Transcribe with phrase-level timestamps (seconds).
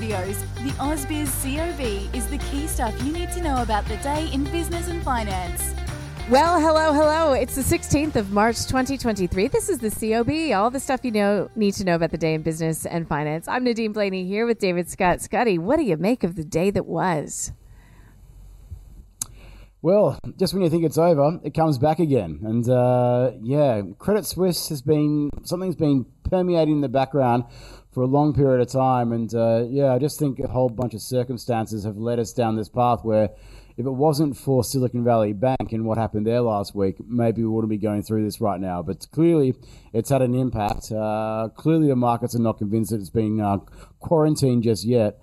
[0.00, 4.30] Studios, the AusBiz COB is the key stuff you need to know about the day
[4.32, 5.74] in business and finance.
[6.30, 7.34] Well, hello, hello.
[7.34, 9.48] It's the 16th of March 2023.
[9.48, 12.32] This is the COB, all the stuff you know need to know about the day
[12.32, 13.46] in business and finance.
[13.46, 15.20] I'm Nadine Blaney here with David Scott.
[15.20, 17.52] Scotty, what do you make of the day that was?
[19.82, 22.40] Well, just when you think it's over, it comes back again.
[22.42, 27.44] And uh, yeah, Credit Suisse has been something's been permeating the background
[27.92, 29.12] for a long period of time.
[29.12, 32.56] And uh, yeah, I just think a whole bunch of circumstances have led us down
[32.56, 33.30] this path where
[33.76, 37.48] if it wasn't for Silicon Valley Bank and what happened there last week, maybe we
[37.48, 38.82] wouldn't be going through this right now.
[38.82, 39.54] But clearly,
[39.92, 40.92] it's had an impact.
[40.92, 43.58] Uh, clearly, the markets are not convinced that it's being uh,
[43.98, 45.18] quarantined just yet.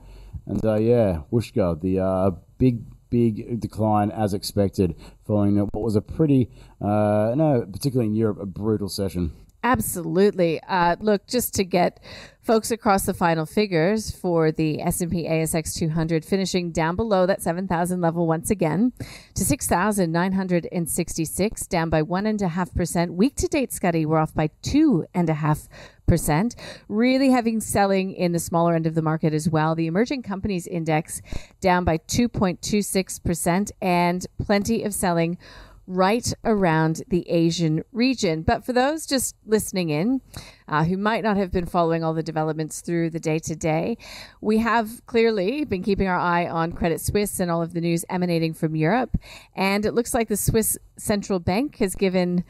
[0.47, 6.01] And uh, yeah, Whooshka, the uh, big big decline as expected following what was a
[6.01, 6.49] pretty,
[6.81, 9.31] uh, no, particularly in Europe, a brutal session.
[9.67, 10.63] Absolutely.
[10.63, 12.01] Uh, look, just to get
[12.41, 17.99] folks across the final figures for the S&P ASX 200 finishing down below that 7,000
[17.99, 18.93] level once again
[19.35, 23.15] to 6,966, down by 1.5%.
[23.15, 26.55] Week to date, Scotty, we're off by 2.5%.
[26.87, 29.75] Really having selling in the smaller end of the market as well.
[29.75, 31.21] The emerging companies index
[31.59, 35.37] down by 2.26% and plenty of selling
[35.87, 38.41] right around the Asian region.
[38.41, 40.21] But for those just listening in
[40.67, 43.97] uh, who might not have been following all the developments through the day to day,
[44.41, 48.03] we have clearly been keeping our eye on Credit Suisse and all of the news
[48.09, 49.17] emanating from Europe.
[49.55, 52.43] And it looks like the Swiss Central Bank has given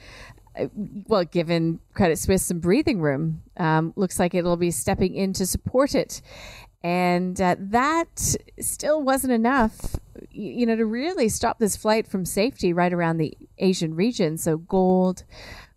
[0.60, 0.68] uh,
[1.08, 5.46] well, given Credit Suisse some breathing room, um, looks like it'll be stepping in to
[5.46, 6.22] support it.
[6.84, 9.98] And uh, that still wasn't enough,
[10.38, 14.38] you know, to really stop this flight from safety right around the Asian region.
[14.38, 15.24] So, gold,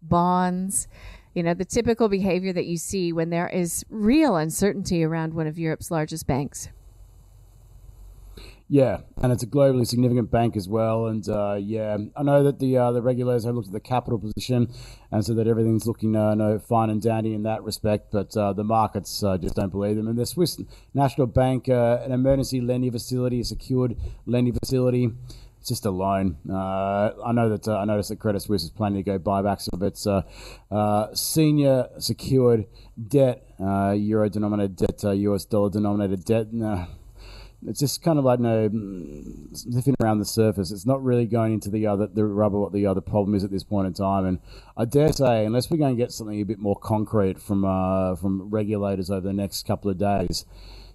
[0.03, 0.87] bonds,
[1.34, 5.47] you know, the typical behavior that you see when there is real uncertainty around one
[5.47, 6.69] of Europe's largest banks.
[8.72, 11.06] Yeah, and it's a globally significant bank as well.
[11.08, 14.16] And uh, yeah, I know that the uh, the regulators have looked at the capital
[14.16, 14.72] position
[15.10, 18.12] and so that everything's looking uh, no fine and dandy in that respect.
[18.12, 20.06] But uh, the markets uh, just don't believe them.
[20.06, 20.60] And the Swiss
[20.94, 25.10] National Bank, uh, an emergency lending facility, a secured lending facility.
[25.58, 26.37] It's just a loan.
[26.48, 30.06] I know that I noticed that Credit Suisse is planning to go buybacks of its
[31.20, 32.66] senior secured
[33.08, 36.47] debt, euro denominated debt, US dollar denominated debt
[37.66, 38.69] it's just kind of like no
[39.53, 40.71] sniffing around the surface.
[40.71, 43.50] It's not really going into the other the rubber what the other problem is at
[43.50, 44.25] this point in time.
[44.25, 44.38] And
[44.76, 48.16] I dare say, unless we're going to get something a bit more concrete from uh,
[48.16, 50.47] from regulators over the next couple of days,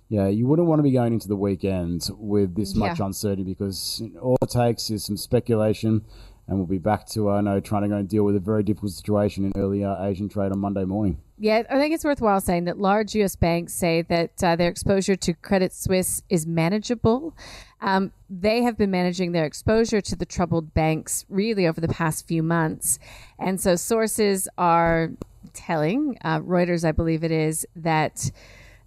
[0.09, 3.05] yeah, you wouldn't want to be going into the weekend with this much yeah.
[3.05, 6.03] uncertainty because all it takes is some speculation
[6.47, 8.63] and we'll be back to uh, know trying to go and deal with a very
[8.63, 11.17] difficult situation in early uh, Asian trade on Monday morning.
[11.37, 13.35] Yeah, I think it's worthwhile saying that large U.S.
[13.35, 17.35] banks say that uh, their exposure to Credit Suisse is manageable.
[17.81, 22.27] Um, they have been managing their exposure to the troubled banks really over the past
[22.27, 22.99] few months,
[23.39, 25.11] and so sources are
[25.53, 28.31] telling uh, Reuters, I believe it is, that.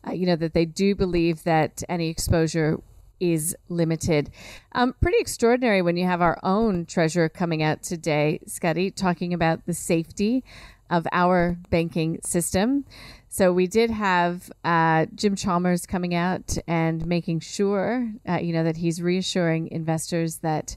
[0.07, 2.81] Uh, you know that they do believe that any exposure
[3.21, 4.31] is limited.
[4.73, 9.67] Um, pretty extraordinary when you have our own treasurer coming out today, Scotty, talking about
[9.67, 10.45] the safety
[10.91, 12.85] of our banking system.
[13.29, 18.65] So we did have uh, Jim Chalmers coming out and making sure, uh, you know,
[18.65, 20.77] that he's reassuring investors that,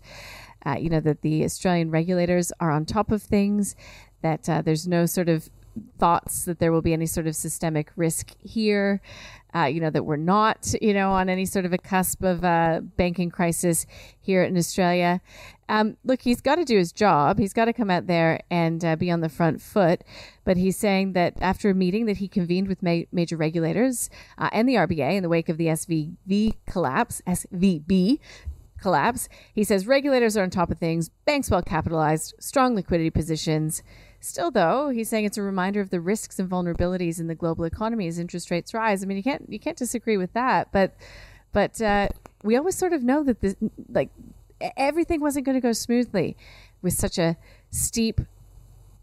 [0.65, 3.75] uh, you know, that the Australian regulators are on top of things,
[4.21, 5.49] that uh, there's no sort of
[5.97, 9.01] thoughts that there will be any sort of systemic risk here
[9.53, 12.43] uh, you know, that we're not, you know, on any sort of a cusp of
[12.43, 13.85] a banking crisis
[14.19, 15.21] here in Australia.
[15.67, 17.39] Um, look, he's got to do his job.
[17.39, 20.03] He's got to come out there and uh, be on the front foot.
[20.43, 24.49] But he's saying that after a meeting that he convened with ma- major regulators uh,
[24.51, 28.19] and the RBA in the wake of the SVB collapse, SVB
[28.81, 33.83] collapse, he says regulators are on top of things, banks well capitalized, strong liquidity positions.
[34.23, 37.63] Still, though, he's saying it's a reminder of the risks and vulnerabilities in the global
[37.63, 39.03] economy as interest rates rise.
[39.03, 40.95] I mean, you can't you can't disagree with that, but
[41.51, 42.07] but uh,
[42.43, 43.57] we always sort of know that
[43.89, 44.09] like
[44.77, 46.37] everything wasn't going to go smoothly
[46.83, 47.35] with such a
[47.71, 48.21] steep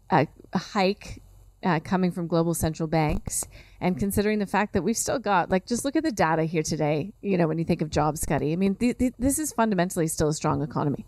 [0.09, 0.25] uh,
[0.55, 1.21] hike
[1.63, 3.45] uh, coming from global central banks.
[3.81, 6.63] And considering the fact that we've still got like just look at the data here
[6.63, 9.53] today you know when you think of jobs Scotty I mean th- th- this is
[9.53, 11.05] fundamentally still a strong economy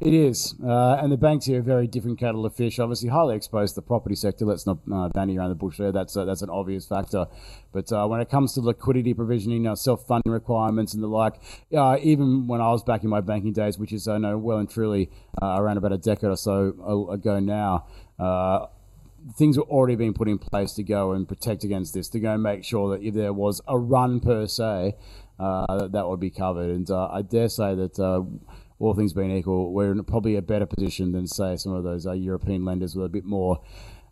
[0.00, 2.78] it is, uh, and the banks here are very different kettle of fish.
[2.78, 4.44] Obviously, highly exposed to the property sector.
[4.44, 5.92] Let's not uh, bandy around the bush there.
[5.92, 7.26] That's uh, that's an obvious factor.
[7.72, 11.34] But uh, when it comes to liquidity provisioning, uh, self funding requirements, and the like,
[11.76, 14.58] uh, even when I was back in my banking days, which is I know well
[14.58, 15.10] and truly
[15.42, 17.86] around about a decade or so ago now
[19.36, 22.32] things were already being put in place to go and protect against this, to go
[22.32, 24.96] and make sure that if there was a run per se,
[25.38, 26.70] uh, that, that would be covered.
[26.70, 28.22] And uh, I dare say that uh,
[28.80, 32.06] all things being equal, we're in probably a better position than say some of those
[32.06, 33.60] uh, European lenders with a bit more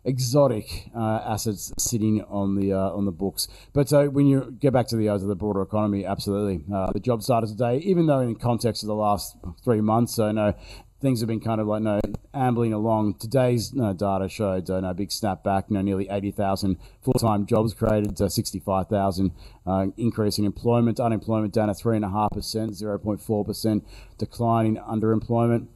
[0.05, 3.47] exotic uh, assets sitting on the uh, on the books.
[3.73, 6.91] But uh, when you get back to the uh, of the broader economy, absolutely, uh,
[6.91, 7.77] the job started today.
[7.79, 10.53] Even though in context of the last three months, so no,
[11.01, 11.99] things have been kind of like no
[12.33, 13.15] ambling along.
[13.15, 15.69] Today's no, data showed uh, no big snapback.
[15.69, 19.31] You know, nearly eighty thousand full-time jobs created, to sixty-five thousand
[19.65, 20.99] uh, increase in employment.
[20.99, 23.85] Unemployment down to three and a half percent, zero point four percent
[24.17, 25.67] decline in underemployment.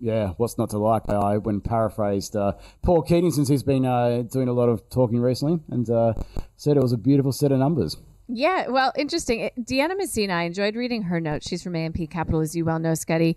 [0.00, 1.08] Yeah, what's not to like?
[1.08, 5.20] I when paraphrased uh, Paul Keating, since he's been uh, doing a lot of talking
[5.20, 6.14] recently, and uh,
[6.56, 7.96] said it was a beautiful set of numbers.
[8.28, 9.50] Yeah, well, interesting.
[9.56, 11.44] Deanna Mousina, I enjoyed reading her note.
[11.44, 13.36] She's from AMP Capital, as you well know, Scotty.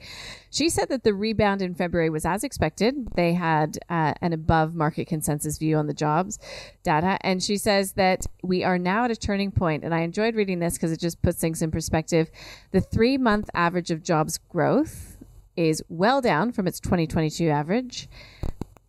[0.50, 3.08] She said that the rebound in February was as expected.
[3.16, 6.40] They had uh, an above market consensus view on the jobs
[6.82, 7.20] data.
[7.22, 9.84] And she says that we are now at a turning point.
[9.84, 12.32] And I enjoyed reading this because it just puts things in perspective.
[12.72, 15.18] The three month average of jobs growth
[15.56, 18.10] is well down from its 2022 average.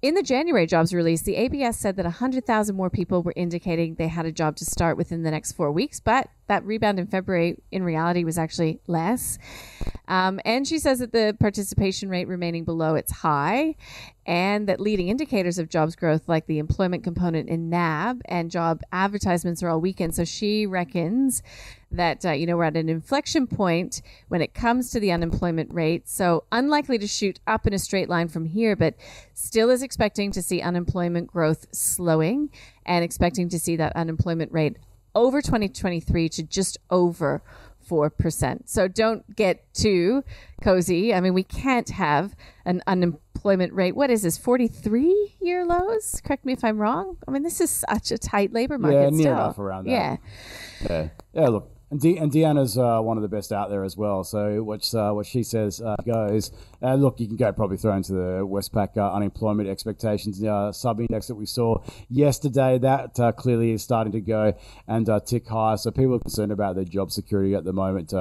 [0.02, 4.08] In the January jobs release, the ABS said that 100,000 more people were indicating they
[4.08, 7.56] had a job to start within the next four weeks, but that rebound in February
[7.70, 9.38] in reality was actually less.
[10.08, 13.76] Um, and she says that the participation rate remaining below its high
[14.26, 18.82] and that leading indicators of jobs growth, like the employment component in NAB and job
[18.90, 20.16] advertisements, are all weakened.
[20.16, 21.40] So she reckons
[21.92, 25.72] that uh, you know we're at an inflection point when it comes to the unemployment
[25.72, 26.08] rate.
[26.08, 28.96] So unlikely to shoot up in a straight line from here, but
[29.34, 32.50] still is expecting to see unemployment growth slowing
[32.84, 34.76] and expecting to see that unemployment rate
[35.14, 37.42] over 2023 to just over
[37.88, 38.68] 4%.
[38.68, 40.22] So don't get too
[40.62, 41.12] cozy.
[41.12, 43.96] I mean, we can't have an unemployment rate.
[43.96, 46.20] What is this, 43 year lows?
[46.24, 47.16] Correct me if I'm wrong.
[47.26, 48.96] I mean, this is such a tight labor market.
[48.96, 49.32] Yeah, near still.
[49.32, 49.90] enough around that.
[49.90, 50.16] Yeah.
[50.88, 51.08] Yeah.
[51.32, 54.24] Yeah, look, and, De- and Deanna's uh, one of the best out there as well.
[54.24, 56.50] So what uh, what she says uh, goes.
[56.82, 61.00] Uh, look, you can go probably throw into the Westpac uh, unemployment expectations uh, sub
[61.00, 62.78] index that we saw yesterday.
[62.78, 64.54] That clearly is starting to go
[64.86, 65.76] and tick higher.
[65.76, 68.12] So people are concerned about their job security at the moment.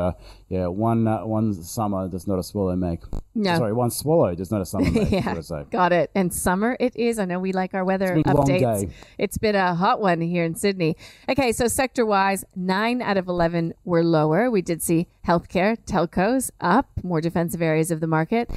[0.49, 3.01] Yeah, one one summer does not a swallow make.
[3.35, 3.55] No.
[3.57, 5.11] Sorry, one swallow does not a summer make.
[5.11, 6.09] yeah, got it.
[6.15, 7.19] And summer it is.
[7.19, 8.91] I know we like our weather it's updates.
[9.19, 10.97] It's been a hot one here in Sydney.
[11.29, 14.49] Okay, so sector wise, nine out of eleven were lower.
[14.49, 18.49] We did see healthcare, telcos up, more defensive areas of the market.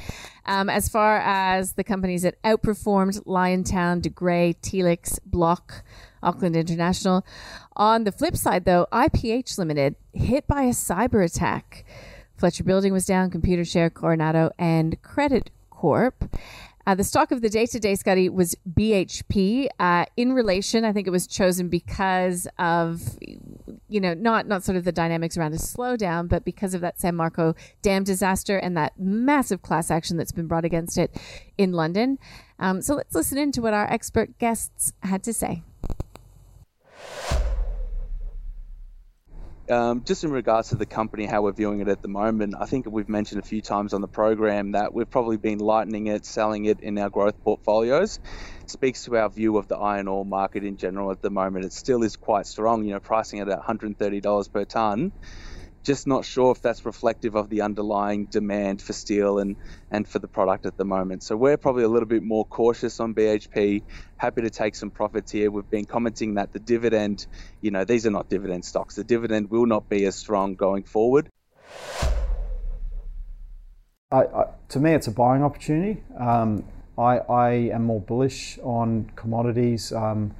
[0.45, 5.83] Um, as far as the companies that outperformed, Liontown, De Grey, Telix, Block,
[6.23, 7.25] Auckland International.
[7.75, 11.85] On the flip side, though, IPH Limited hit by a cyber attack.
[12.37, 16.29] Fletcher Building was down, Computershare, Coronado, and Credit Corp.
[16.85, 19.69] Uh, the stock of the day to day, Scotty, was BHP.
[19.79, 23.17] Uh, in relation, I think it was chosen because of,
[23.87, 26.97] you know, not not sort of the dynamics around a slowdown, but because of that
[26.97, 31.15] Samarco dam disaster and that massive class action that's been brought against it
[31.57, 32.19] in London.
[32.59, 35.63] Um, so let's listen in to what our expert guests had to say.
[39.69, 42.65] Um, just in regards to the company, how we're viewing it at the moment, I
[42.67, 46.25] think we've mentioned a few times on the program that we've probably been lightening it,
[46.25, 48.19] selling it in our growth portfolios.
[48.63, 51.65] It speaks to our view of the iron ore market in general at the moment.
[51.65, 55.13] It still is quite strong, you know, pricing at $130 per tonne
[55.83, 59.57] just not sure if that's reflective of the underlying demand for steel and,
[59.91, 61.23] and for the product at the moment.
[61.23, 63.83] So we're probably a little bit more cautious on BHP.
[64.17, 65.51] Happy to take some profits here.
[65.51, 67.27] We've been commenting that the dividend,
[67.61, 68.95] you know, these are not dividend stocks.
[68.95, 71.29] The dividend will not be as strong going forward.
[74.11, 76.03] I, I, to me, it's a buying opportunity.
[76.17, 76.63] Um,
[76.97, 79.91] I, I, am more bullish on commodities.
[79.91, 80.35] Um,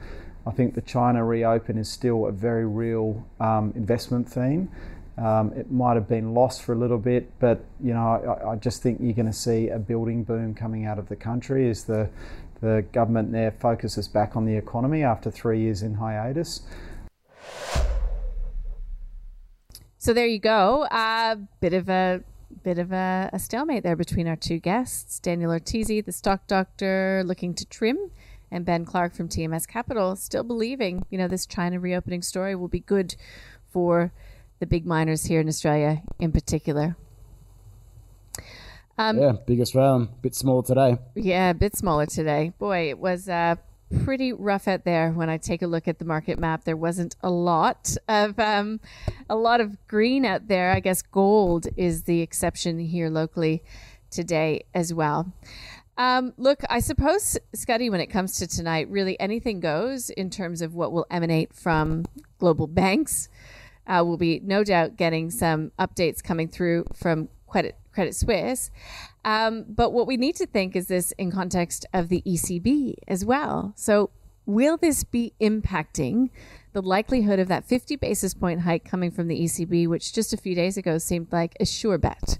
[0.45, 4.69] I think the China reopen is still a very real um, investment theme.
[5.17, 8.01] Um, it might have been lost for a little bit, but you know,
[8.43, 11.15] I, I just think you're going to see a building boom coming out of the
[11.15, 12.10] country as the
[12.62, 16.62] the government there focuses back on the economy after three years in hiatus.
[19.98, 20.88] So there you go.
[20.89, 22.24] A uh, bit of a
[22.63, 27.24] bit of a, a stalemate there between our two guests Daniel Ortizi, the stock doctor,
[27.25, 28.12] looking to trim,
[28.51, 32.67] and Ben Clark from TMS Capital, still believing, you know, this China reopening story will
[32.67, 33.15] be good
[33.72, 34.12] for
[34.63, 36.96] the big miners here in Australia in particular.
[38.98, 40.98] Um, yeah, big Australian, bit smaller today.
[41.15, 42.53] Yeah, a bit smaller today.
[42.60, 43.55] Boy, it was uh,
[44.05, 46.63] pretty rough out there when I take a look at the market map.
[46.63, 48.79] There wasn't a lot of um,
[49.29, 50.72] a lot of green out there.
[50.72, 53.63] I guess gold is the exception here locally
[54.12, 55.34] today as well.
[55.98, 60.62] Um, look, I suppose, Scotty, when it comes to tonight, really anything goes in terms
[60.62, 62.05] of what will emanate from
[62.39, 63.27] global banks.
[63.88, 68.72] Uh, we'll be no doubt getting some updates coming through from Credit Credit Suisse.
[69.24, 73.24] Um, but what we need to think is this in context of the ECB as
[73.24, 73.74] well.
[73.75, 74.10] So,
[74.46, 76.30] will this be impacting
[76.74, 80.38] the likelihood of that 50 basis point hike coming from the ECB, which just a
[80.38, 82.40] few days ago seemed like a sure bet?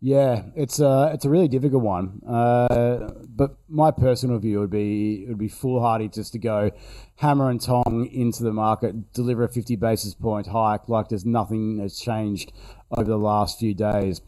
[0.00, 2.20] Yeah, it's a it's a really difficult one.
[2.26, 6.70] Uh, but my personal view would be it would be foolhardy just to go
[7.16, 11.78] hammer and tong into the market, deliver a 50 basis point hike like there's nothing
[11.78, 12.52] that's changed
[12.90, 14.20] over the last few days.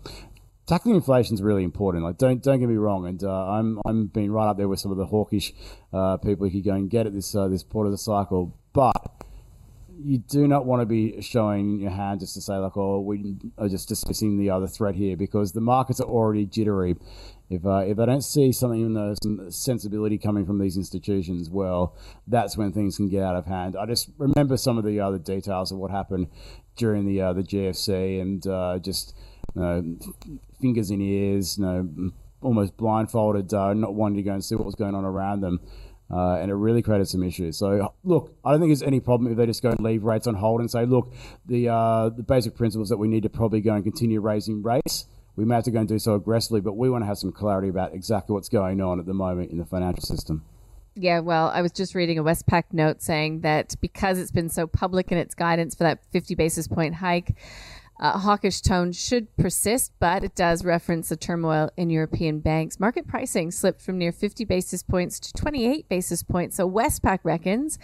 [0.67, 2.05] Tackling inflation is really important.
[2.05, 4.81] Like, don't don't get me wrong, and uh, I'm I'm being right up there with
[4.81, 5.53] some of the hawkish
[5.93, 9.18] uh, people who go and get at this uh, this part of the cycle, but
[10.03, 13.37] you do not want to be showing your hand just to say like, oh, we
[13.57, 16.97] are just dismissing the other threat here because the markets are already jittery.
[17.51, 21.49] If uh, if I don't see something, even though some sensibility coming from these institutions,
[21.49, 23.77] well, that's when things can get out of hand.
[23.77, 26.29] I just remember some of the other details of what happened
[26.77, 29.17] during the uh, the GFC and uh, just
[29.55, 29.99] you know,
[30.61, 34.67] fingers in ears, you know, almost blindfolded, uh, not wanting to go and see what
[34.67, 35.61] was going on around them.
[36.11, 37.59] Uh, and it really created some issues.
[37.59, 40.27] So, look, I don't think there's any problem if they just go and leave rates
[40.27, 41.13] on hold and say, look,
[41.45, 45.07] the uh, the basic principles that we need to probably go and continue raising rates.
[45.37, 47.31] We may have to go and do so aggressively, but we want to have some
[47.31, 50.45] clarity about exactly what's going on at the moment in the financial system.
[51.01, 54.67] Yeah, well, I was just reading a Westpac note saying that because it's been so
[54.67, 57.37] public in its guidance for that 50 basis point hike,
[58.01, 62.79] uh, hawkish tone should persist, but it does reference the turmoil in European banks.
[62.79, 66.57] Market pricing slipped from near 50 basis points to 28 basis points.
[66.57, 67.79] So Westpac reckons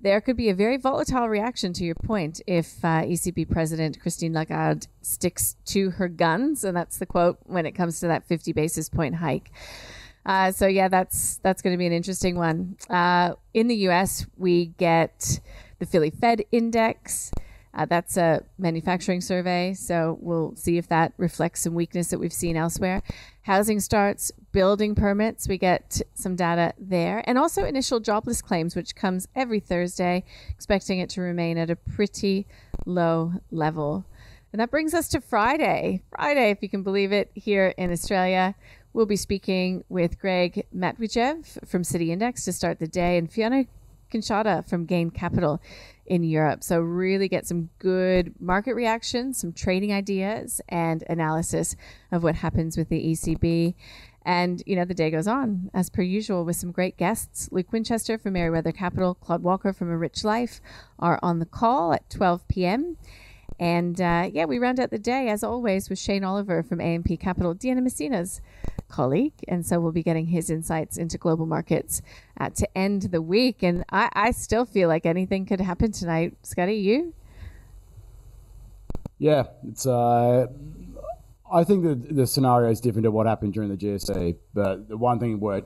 [0.00, 4.32] there could be a very volatile reaction to your point if uh, ECB President Christine
[4.32, 8.52] Lagarde sticks to her guns, and that's the quote when it comes to that 50
[8.52, 9.50] basis point hike.
[10.26, 12.76] Uh, so yeah, that's that's going to be an interesting one.
[12.90, 15.40] Uh, in the U.S., we get
[15.78, 17.32] the Philly Fed Index.
[17.78, 22.32] Uh, that's a manufacturing survey, so we'll see if that reflects some weakness that we've
[22.32, 23.04] seen elsewhere.
[23.42, 28.96] Housing starts, building permits, we get some data there, and also initial jobless claims, which
[28.96, 32.48] comes every Thursday, expecting it to remain at a pretty
[32.84, 34.04] low level.
[34.52, 36.02] And that brings us to Friday.
[36.10, 38.56] Friday, if you can believe it, here in Australia.
[38.92, 43.66] We'll be speaking with Greg Matvijev from City Index to start the day, and Fiona
[44.10, 45.60] Cincotta from Gain Capital
[46.06, 46.64] in Europe.
[46.64, 51.76] So, really get some good market reactions, some trading ideas, and analysis
[52.10, 53.74] of what happens with the ECB.
[54.24, 57.48] And, you know, the day goes on as per usual with some great guests.
[57.50, 60.60] Luke Winchester from Meriwether Capital, Claude Walker from A Rich Life
[60.98, 62.98] are on the call at 12 p.m.
[63.60, 67.18] And uh, yeah, we round out the day, as always, with Shane Oliver from AMP
[67.20, 68.40] Capital, Diana Mousina's
[68.88, 69.32] colleague.
[69.48, 72.00] And so we'll be getting his insights into global markets
[72.40, 73.62] uh, to end the week.
[73.62, 76.36] And I, I still feel like anything could happen tonight.
[76.42, 77.14] Scotty, you?
[79.18, 79.86] Yeah, it's.
[79.86, 80.46] Uh,
[81.52, 84.96] I think that the scenario is different to what happened during the GSA, But the
[84.96, 85.62] one thing where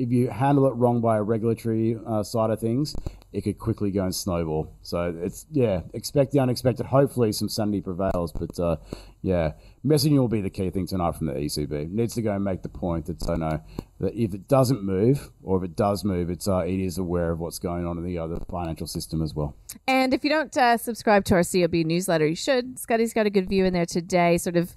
[0.00, 2.96] if you handle it wrong by a regulatory uh, side of things,
[3.32, 4.74] it could quickly go and snowball.
[4.80, 6.86] So it's yeah, expect the unexpected.
[6.86, 8.32] Hopefully, some sanity prevails.
[8.32, 8.76] But uh,
[9.20, 9.52] yeah,
[9.84, 11.90] messaging will be the key thing tonight from the ECB.
[11.90, 13.60] needs to go and make the point that so know
[14.00, 17.30] that if it doesn't move or if it does move, it's uh, it is aware
[17.30, 19.54] of what's going on in the other financial system as well.
[19.86, 22.78] And if you don't uh, subscribe to our COB newsletter, you should.
[22.78, 24.74] Scotty's got a good view in there today, sort of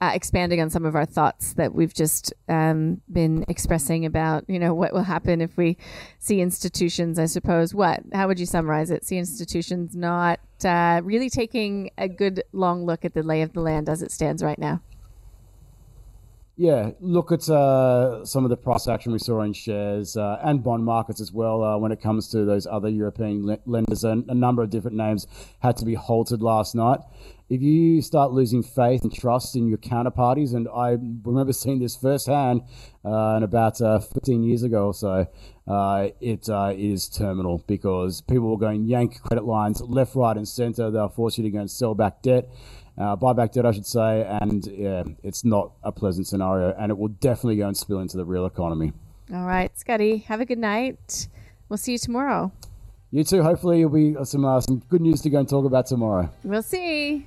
[0.00, 4.58] uh, expanding on some of our thoughts that we've just um, been expressing about, you
[4.58, 5.76] know, what will happen if we
[6.18, 7.18] see institutions.
[7.18, 8.02] I suppose what?
[8.12, 9.04] How would you summarize it?
[9.04, 13.60] See institutions not uh, really taking a good long look at the lay of the
[13.60, 14.80] land as it stands right now.
[16.56, 20.62] Yeah, look at uh, some of the price action we saw in shares uh, and
[20.62, 24.04] bond markets as well uh, when it comes to those other European le- lenders.
[24.04, 25.26] And a number of different names
[25.58, 27.00] had to be halted last night.
[27.50, 31.96] If you start losing faith and trust in your counterparties, and I remember seeing this
[31.96, 32.62] firsthand
[33.04, 35.26] uh, about uh, 15 years ago or so,
[35.66, 40.90] uh, it is terminal because people were going yank credit lines left, right, and center.
[40.90, 42.48] They'll force you to go and sell back debt
[42.96, 46.90] uh, buy back debt, I should say, and yeah, it's not a pleasant scenario, and
[46.90, 48.92] it will definitely go and spill into the real economy.
[49.32, 51.28] All right, Scotty, have a good night.
[51.68, 52.52] We'll see you tomorrow.
[53.10, 53.42] You too.
[53.42, 56.30] Hopefully, you'll be some uh, some good news to go and talk about tomorrow.
[56.42, 57.26] We'll see.